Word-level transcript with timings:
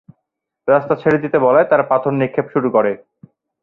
রাস্তা 0.67 0.93
ছেড়ে 1.01 1.17
দিতে 1.23 1.37
বলায় 1.45 1.67
তারা 1.71 1.83
পাথর 1.91 2.13
নিক্ষেপ 2.13 2.45
শুরু 2.53 2.67
করে। 2.75 2.91